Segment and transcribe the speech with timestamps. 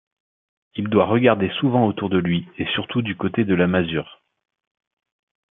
[0.73, 4.23] Il doit regarder souvent autour de lui, et surtout du côté de la masure.